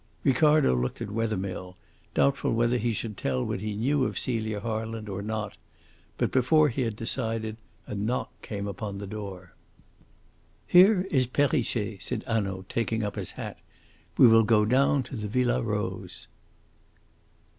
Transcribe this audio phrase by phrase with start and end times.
[0.23, 1.77] Ricardo looked at Wethermill,
[2.15, 5.57] doubtful whether he should tell what he knew of Celia Harland or not.
[6.17, 9.53] But before he had decided a knock came upon the door.
[10.65, 13.59] "Here is Perrichet," said Hanaud, taking up his hat.
[14.17, 16.25] "We will go down to the Villa Rose."